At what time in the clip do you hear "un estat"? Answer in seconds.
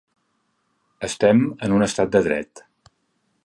1.81-2.17